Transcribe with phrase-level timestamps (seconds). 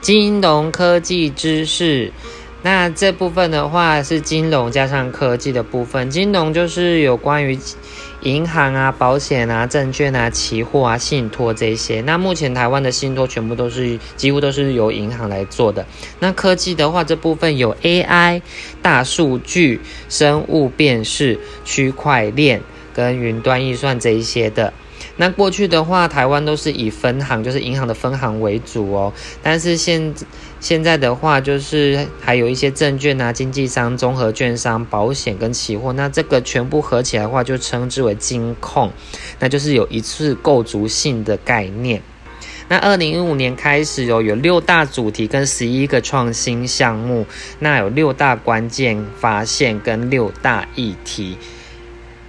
[0.00, 2.12] 金融科技知识。
[2.62, 7.58] 那这部分的话是金融加上科技的部分，金融就是有关于
[8.20, 12.02] 银行啊、保险啊、证券啊、期货啊、信托这一些。
[12.02, 15.86] 那目前台湾的信托全部都是几乎都是由银行来做的。
[16.18, 18.42] 那科技的话，这部分有 AI、
[18.82, 19.80] 大数据、
[20.10, 22.60] 生物辨识、区块链
[22.92, 24.74] 跟云端预算这一些的。
[25.20, 29.12] 那过去的话，台湾都是以分行，就是银行的分行为主哦。
[29.42, 30.14] 但是现
[30.60, 35.92] 现在的话，就是还有一些证券啊、经纪商、综合券商、保险跟期货。
[35.92, 38.90] 那这个全部合起来的话，就称之为金控，
[39.40, 42.00] 那就是有一次构足性的概念。
[42.68, 47.26] 那二零一五年开始哦，有六大主题跟十一个创新项目，
[47.58, 51.36] 那有六大关键发现跟六大议题。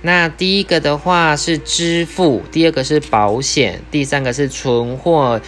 [0.04, 5.40] 那第一个的话是支付，第二个是保险，第三个是存货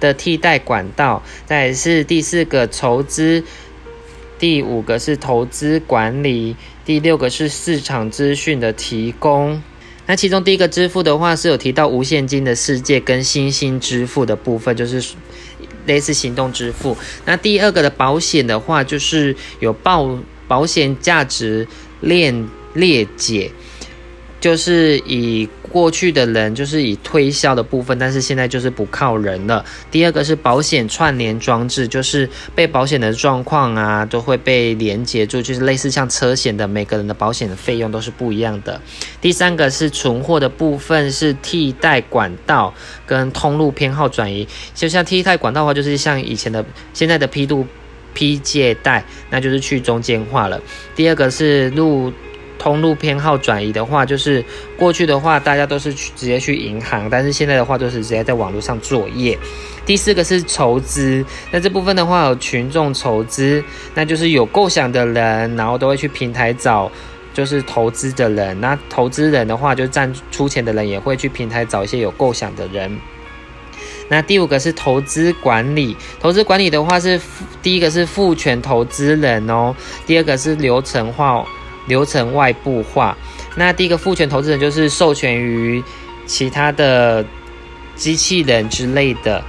[0.00, 3.44] 的替代管道，再是第四个筹资，
[4.38, 6.56] 第五个是投资管理，
[6.86, 9.62] 第六个是市场资讯的提供。
[10.06, 15.14] 那其中第一个支付的话是有提到无现金的世界跟新兴支付的部分，就是
[15.84, 16.96] 类似行动支付。
[17.26, 21.68] 那第二个的保险的话，就是有保保险价值
[22.00, 23.50] 链裂解。
[24.40, 29.64] 就是以过去的人，就是以推销的部分，但是现在就是不靠人了。
[29.90, 38.80] 第二个是保险串联装置，就是被保险的状况啊，都会被连接住，就是类似像车险的每个人的保险的费用都是不一样的。
[39.20, 42.72] 第三个是存货的部分，是替代管道
[43.06, 47.66] 跟通路偏好转移，就像替代管道的话，就是像以前的现在的 P 度
[48.14, 50.60] P 借贷，那就是去中间化了。
[50.94, 52.12] 第二个是路。
[52.58, 54.44] 通路偏好转移的话，就是
[54.76, 59.38] 过去的话，大家都是去直接去银行，但是现在的话，都是直接在网络上作业。
[59.86, 66.90] 第四个是筹资，那这部分的话有群众筹资，那就是有构想的人，然后都会去平台找，
[67.32, 68.60] 就是投资的人。
[68.60, 72.98] 那投资人的话，就占出钱的人也会去平台找一些有构想的人。
[74.10, 77.20] 那第五个是投资管理，投资管理的话是
[77.62, 79.74] 第一个是赋权投资人哦，
[80.06, 81.46] 第二个是流程化。
[81.88, 83.16] 流程外部化，
[83.56, 85.82] 那第一个赋权投资人就是授权于
[86.26, 87.24] 其他的
[87.96, 89.42] 机器人之类的。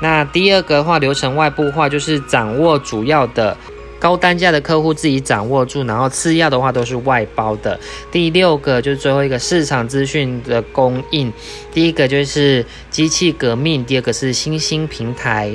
[0.00, 3.56] 那第二个的话，流程外部化就是掌握主要的
[3.98, 7.78] 高单价的客户自己掌握住，然后次要的话都是外包的。
[8.12, 11.32] 第六个就是最后一个市场资讯的供应，
[11.72, 15.52] 第一个就是机器革命，第二个是新兴平台。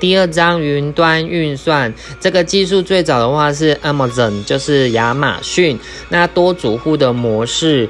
[0.00, 5.78] 第二章云端运算这个技术最早的话是 Amazon，就是亚马逊。
[6.08, 7.86] 那多主户的模式，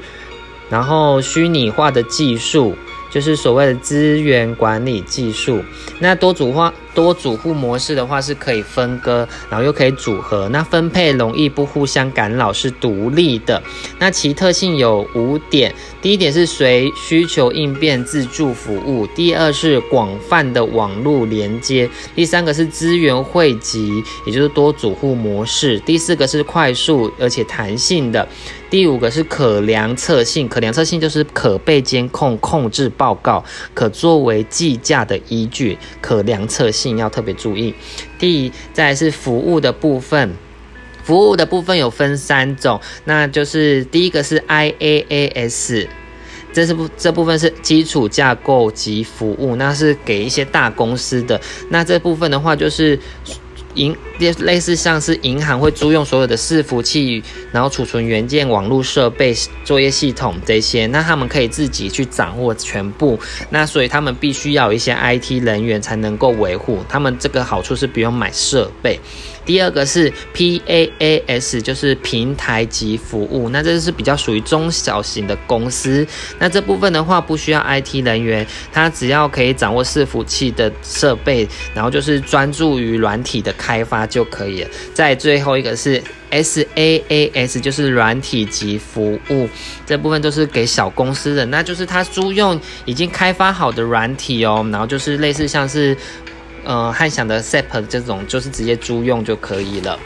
[0.69, 2.75] 然后虚拟化的技术。
[3.11, 5.61] 就是所谓的资源管理技术。
[5.99, 10.49] 那多组化、多组户模式的话，是可以分割，然后又可以组合。
[10.49, 13.61] 那分配容易，不互相干扰，是独立的。
[13.99, 28.27] 那其特性有五点：第一点是随需求应变自助服务；第二是广泛的网络连接；第三个是资源汇集，也就是多组户模式；第四个是快速而且弹性的。
[28.71, 33.43] 第五个是可量测性，可量测性就是可被监控、控制报告，
[33.73, 35.77] 可作为计价的依据。
[35.99, 37.75] 可量测性要特别注意。
[38.17, 40.33] 第再是服务的部分，
[41.03, 45.87] 服务的部分有分三种，那就是第一个是 IaaS，
[46.53, 51.41] 这是部这部分是基础架构及服务，那是给一些大公司的。
[51.67, 52.97] 那这部分的话就是。
[53.75, 59.33] 银类类似像是银行会租用所有的伺服器，然后储存元件、网络设备、
[59.63, 63.19] 作业系统这些，那他们可以自己去掌握全部。
[63.49, 66.79] 那所以他们必须要有一些 IT 人员才能够维护。
[66.87, 68.99] 他们这个好处是不用买设备。
[69.45, 76.05] 第二个是 PaaS，就是平台级服务，那这是比较属于中小型的公司。
[76.39, 84.69] 那这部分的话不需要 IT 人员，他只要可以掌握伺服器的设备，然后就是专注于软体的开发就可以了。
[84.93, 86.01] 再最后一个是
[86.31, 89.49] SaaS，就是软体级服务，
[89.85, 95.97] 这部分都是给小公司的，那就是他租用已经开发好的软体哦，然后就是类似像是。
[96.63, 99.99] 呃，汉想的 SAP 这种就是直接租用就可以了。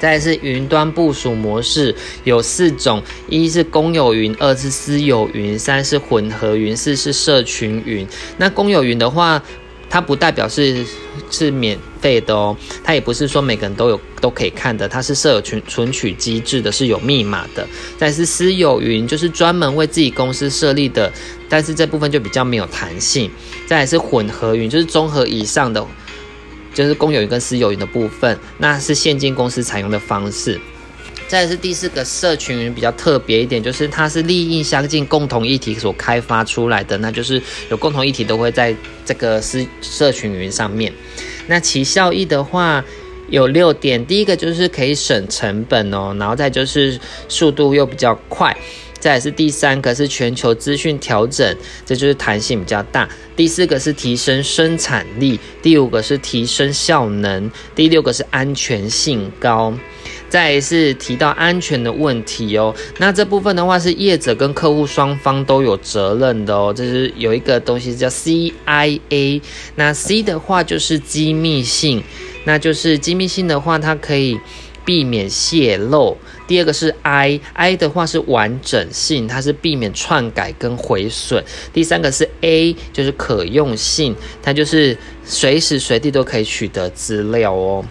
[0.00, 1.92] 再是云端部署模式
[2.22, 8.06] 有四种：一是公有云，二是私有云，三是混合云，四是社群云。
[8.36, 9.42] 那公有云的话，
[9.90, 10.86] 它不代表是
[11.30, 17.66] 是免费的哦，它也不是说每个人都有都可以看的，它是设有存存取机制的，是有密码的。
[17.98, 21.12] 但是私有云，就是专门为自己公司设立的，
[21.48, 23.30] 但是这部分就比较没有弹性。
[23.66, 25.86] 再是混合云，就是综合以上的
[26.72, 30.58] 就是公有云跟私有云的部分，那是现金公司采用的方式。
[31.28, 37.40] 再是第四个社群云比较特别一点，就是它是利益相近、共同议题所开发出来的，那就是
[37.70, 40.90] 有共同议题都会在这个私社群云上面。
[41.46, 42.82] 那其效益的话
[43.28, 46.98] 有六点，第一个就是可以省成本哦，然后再就是
[47.28, 48.56] 速度又比较快。
[48.98, 53.08] 再是第三个是全球资讯调整，这就是弹性比较大。
[53.36, 59.72] 第四个是提升生产力，第五个是提升效能，第六个是安全性高。
[60.28, 66.72] 再是提到安全的问题哦，那这部分的话是业者跟客户双方都有责任的哦。
[66.76, 69.40] 这是有一个东西叫 CIA，
[69.76, 72.02] 那 C 的话就是机密性，
[72.44, 74.38] 那就是机密性的话，它可以
[74.84, 76.16] 避免泄露。
[76.46, 81.44] 第二个是 I，I 的话是完整性，它是避免篡改跟毁损。
[81.72, 87.84] 第三个是 A，就是可用性，它就是随时随地都可以取得资料哦。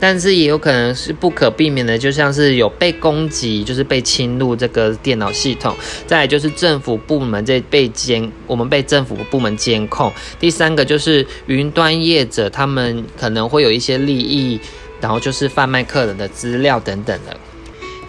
[0.00, 5.76] 但是也有可能是不可避免的，就像是有被攻击，就是被侵入这个电脑系统。
[6.06, 10.10] 再就是政府部门这被监，我们被政府部门监控。
[10.40, 14.58] 第三个就是云端业者，他们可能会有一些利益，
[15.00, 17.36] 然后就是贩卖客人的资料等等的。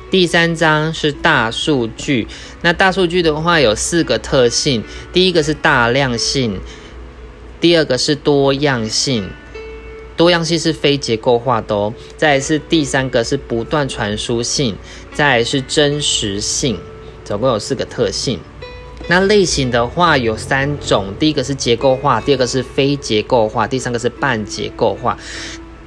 [0.09, 2.27] 第三章是大数据，
[2.61, 4.83] 那大数据的话有四个特性，
[5.13, 6.59] 第一个是大量性，
[7.61, 9.29] 第二个是多样性，
[10.21, 11.91] 多样性是非结构化的哦。
[12.15, 14.75] 再来是第三个是不断传输性，
[15.15, 16.77] 再来是真实性，
[17.25, 18.39] 总共有四个特性。
[19.07, 25.17] 那类型的话有三种，第一个是结构化，第二个是非结构化，第三个是半结构化。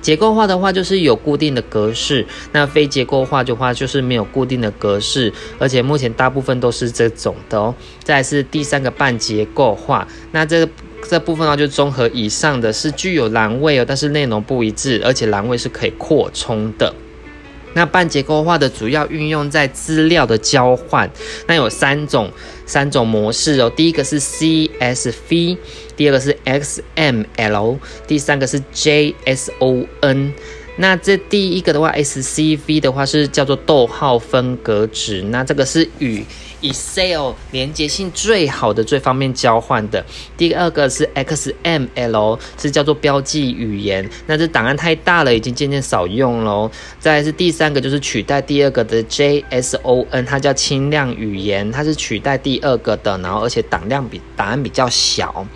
[0.02, 7.74] 结构化的话就是有固定的格式，那非结构化的话就是没有固定的格式，而且目前大部分都是这种的哦。
[8.02, 10.68] 再来是第三个半结构化，那这
[11.08, 16.94] 这部分呢就综合以上的是具有栏位哦，但是内容不一致，而且栏位是可以扩充的。
[17.76, 21.10] 那半结构化的主要运用在资料的交换，
[21.48, 22.30] 那有三种
[22.66, 23.68] 三种模式哦。
[23.74, 25.58] 第一个是 CSV，
[25.96, 30.32] 第二个是 XML，第三个是 JSON。
[30.76, 36.24] 那这第一个的话，SCV 的话是叫做逗号分隔值，那这个是与
[36.62, 40.04] Excel 连接性最好的、最方便交换的。
[40.36, 46.68] 第二个是 XML，是叫做标记语言，那这档案太大了，已经渐渐少用喽。
[46.98, 55.46] 再来是第三个，就是取代第二个的 JSON，它叫轻量语言，它是取代第二个的，然后而且档量比档案比较小。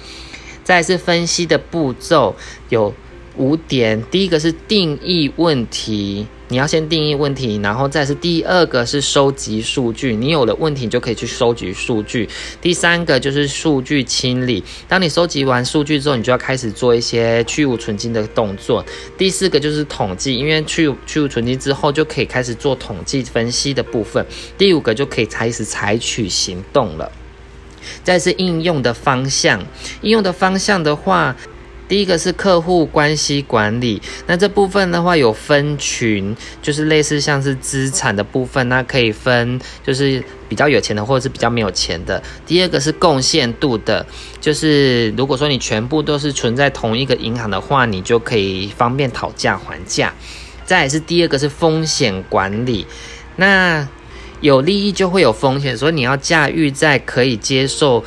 [0.62, 2.36] 再是分析的步骤
[2.68, 2.94] 有。
[3.38, 12.28] 五点，第一个是定义问题，你要先定义问题，然后再是第二个是收集数据，你有了问题就可以去收集数据。
[12.60, 18.84] 第三个就是数据清理，当你收集完数据之后，你就要开始做一些去无存金的动作。
[19.16, 24.26] 第四个就是统计，因为去去无存金之后就可以开始做统计分析的部分。
[24.58, 27.10] 第五个就可以开始采取行动了。
[28.02, 29.64] 再是应用的方向，
[30.02, 31.36] 应用的方向的话。
[31.88, 42.22] 第一个是客户关系管理，那这部分的话有分群，就是类似像是资产的部分，那可以分就是比较有钱的或者是比较没有钱的。
[42.46, 44.04] 第二个是贡献度的，
[44.38, 50.12] 就是如果说你全部都是存在同一个银行的话，你就可以方便讨价还价。
[50.66, 52.86] 再是第二个是风险管理，
[53.36, 53.88] 那
[54.42, 58.04] 有利益就会有风险，所以你要驾驭在可以接受。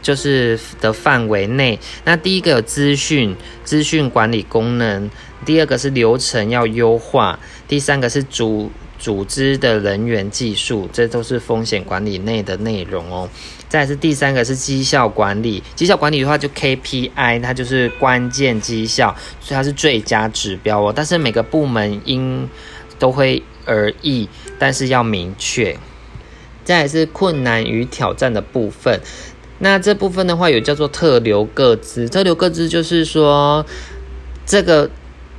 [0.00, 5.10] 就是的范围内，那第一个有资讯资讯管理功能，
[5.44, 13.28] 第二个是流程要优化，第三个是组组织的人员技术，这都是风险管理内的内容哦。
[13.68, 20.92] 再是第三个是绩效管理，绩效管理的话就 KPI，它就是关键绩效，所以它是最佳指标哦。
[20.94, 22.48] 但是每个部门因
[22.98, 24.26] 都会而异，
[24.58, 25.76] 但是要明确。
[26.64, 29.00] 再是困难与挑战的部分。
[29.60, 32.08] 那这部分的话，有叫做特留个资。
[32.08, 33.66] 特留个资就是说，
[34.46, 34.88] 这个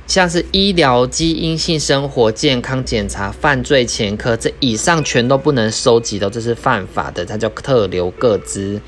[0.06, 8.80] 像是医疗、基因性生活、健康检查、犯罪前科，这以上全都不能收集的，这是犯法的，它叫特留个资。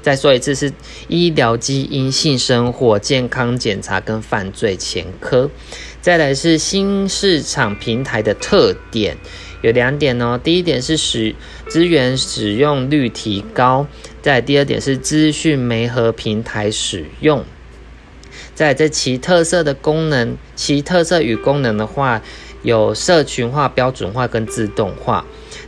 [0.00, 0.72] 再说一次，是
[1.06, 5.48] 医疗、基因性生活、健康检查跟犯罪前科。
[6.00, 9.16] 再来是新市场平台的特点。
[9.62, 11.34] 有两点哦，第一点是使
[11.68, 13.86] 资源使用率提高，
[14.20, 17.44] 再第二点是资讯媒合平台使用，
[18.54, 22.20] 在这其特色的功能，其特色与功能的话，
[22.62, 25.24] 有社群化、标准化跟自动化。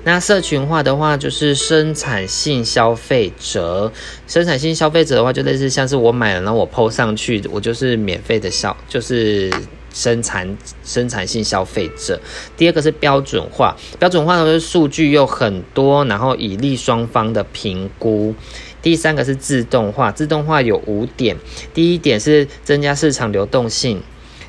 [0.06, 3.90] 那社群化的话，就是生产性消费者。
[4.26, 9.50] 生产性消费者的话，就类似像是我买了，然后我 PO 上去，我就是免费的消，就是
[9.94, 12.20] 生产生产性消费者。
[12.58, 18.34] 第二个是标准化，标准化的是数据又很多，然后以利双方的评估。
[18.82, 21.38] 第三个是自动化，自动化有五点，
[21.72, 24.02] 第一点是增加市场流动性。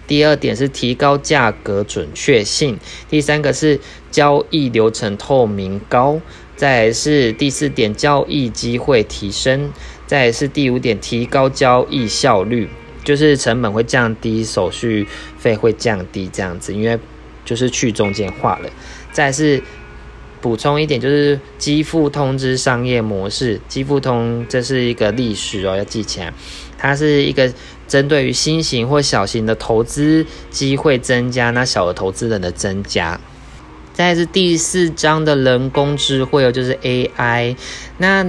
[0.08, 2.78] 第二点是提高价格准确性，
[3.10, 3.80] 第三个是
[4.12, 6.22] 交易流程透明高，
[6.56, 9.72] 再是第四点交易机会提升，
[10.06, 12.70] 再是第五点提高交易效率，
[13.06, 15.08] 就是成本会降低，手续
[15.38, 17.00] 费会降低这样子，因为
[17.46, 18.70] 就是去中间化了。
[19.14, 19.64] 再是
[20.42, 26.34] 补充一点，就是基付通知商业模式，基付通这是一个历史哦，要记起来，
[26.78, 27.54] 它是一个。
[27.88, 33.22] 针对于新型或小型的投资机会增加，那小额投资人的增加。
[33.94, 37.56] 再是第四章的人工智慧哦，就是 AI。
[38.00, 38.26] 那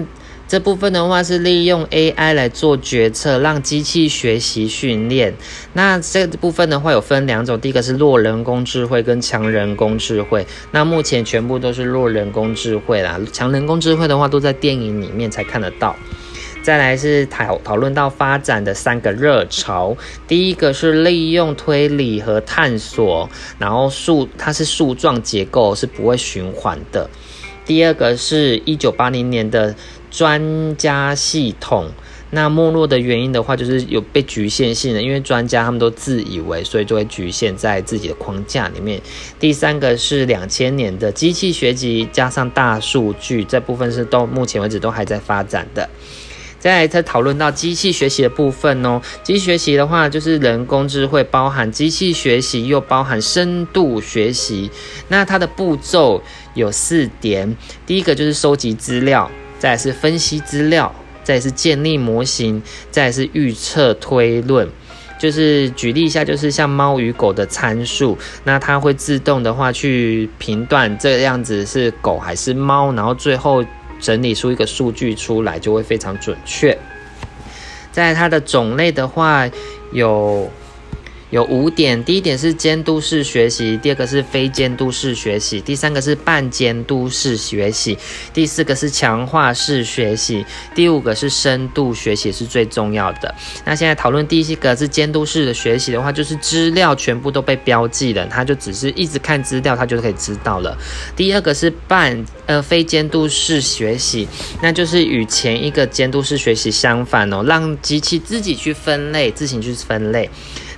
[0.49, 5.35] 这部分的话是利用 AI 来做决策，让机器学习训练。
[5.73, 10.47] 那这部分的话有分两种，第一个是弱人工智慧跟强人工智慧。
[10.71, 15.97] 那目前全部都是弱人工智慧啦，强人工智慧的话都在电影里面才看得到。
[16.63, 27.09] 再来是讨讨论到发展的三个热潮，第一个是利用推理和探索，然后树它是树状结构是不会循环的。
[27.65, 29.75] 第二个是一九八零年的
[30.11, 31.91] 专家系统，
[32.31, 39.01] 那没落的原因的话，就是有被局限性的，因为专家他们都自以为，所以就会局限在自己的框架里面。
[39.39, 45.89] 第三个是两千年的机器学习加上大数据，这部分是到目前为止都还在发展的。
[46.59, 49.01] 再来，再讨论到机器学习的部分哦。
[49.23, 54.69] 机器学习的话，就是人工智慧包含机器学习，又包含深度学习。
[55.09, 56.21] 那它的步骤
[56.55, 57.55] 有四点：
[57.87, 64.69] 第一个就是收集资料，再是分析资料，再是建立模型，再是预测推论。
[65.19, 73.65] 就是举例一下，就是像猫与狗的参数，那它会自动的话去评断这样子是狗还是猫，然后最后。
[73.99, 76.77] 整理出一个数据出来，就会非常准确。
[77.91, 79.49] 在它的种类的话，
[79.91, 80.51] 有。
[81.31, 87.99] 有五点，第一点是监督式学习，第二个是非监督式学习，第三个是半监督式学习，
[88.33, 93.35] 第四个是强化式学习，第五个是深度学习是最重要的。
[93.65, 100.79] 那现在讨论第一个是监督式的学习的话，就是资料全部都被标记了，他就只是一直看资料，他就可以知道了。
[101.17, 104.29] 第二个是半呃非监督式学习，
[104.63, 110.31] 那就是与前一个监督式学习相反哦，让机器自己去分类，自行去分类。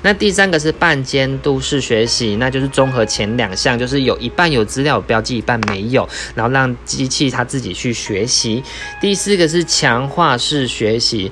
[0.03, 8.63] 那第三个是半监督式学习，那就是综合前两项，就是有一半有资料标记，一半没有，然后让机器它自己去学习。
[9.01, 11.31] 第四个是强化式学习，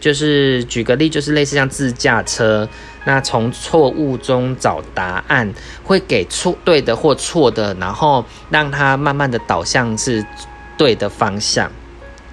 [0.00, 2.68] 就是举个例，就是类似像自驾车，
[3.04, 5.52] 那从错误中找答案，
[5.84, 10.24] 会给错对的或错的，然后让它慢慢的导向是
[10.76, 11.70] 对的方向。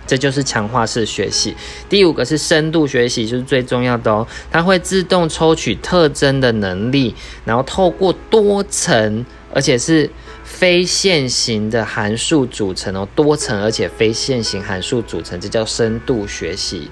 [0.08, 1.56] 这就是强化式学习。
[1.90, 4.28] 第五个是深度学习，就是最重要的哦。
[4.52, 10.10] 它会自动抽取特征的能力，然后透过多层，而且是
[10.44, 16.90] 非线性的函数组成哦，多层而且非线性函数组成，这叫深度学习。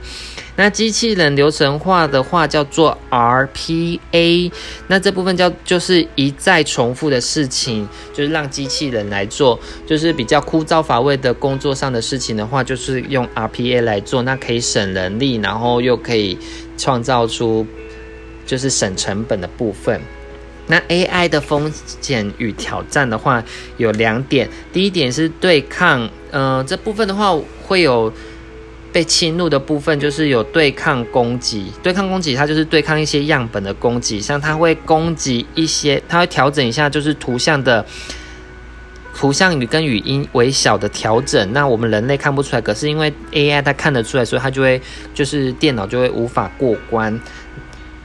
[0.56, 4.52] 那机器人流程化的话叫做 RPA，
[4.88, 16.38] 那这部分叫就是一再重复的事情，就是让机器人来做，就是比较枯燥乏味的工作上的事情的话，就是用 RPA 来做，那可以省人力，然后又可以
[16.78, 17.66] 创造出
[18.46, 20.00] 就是省成本的部分。
[20.68, 23.44] 那 AI 的风险与挑战的话
[23.78, 28.14] 有两点，第一点是对抗，呃，这部分的话会有。
[28.94, 37.84] 被侵入的部分就是有对抗攻击，对抗攻击它就是对抗一些样本的攻击，像它会攻击一些，它会调整一下就是图像的
[39.16, 44.80] 图像语跟语音微小的调整，那我们人类看不出来，可是因为 AI 它看得出来，所以它就会
[45.14, 47.20] 就是电脑就会无法过关。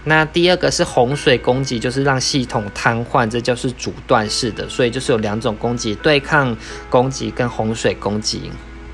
[0.05, 6.57] 那第二个是洪水攻击，就是让系统瘫痪，这就是阻断式的，所以就是有两种攻击：对抗
[6.89, 8.51] 攻击跟洪水攻击。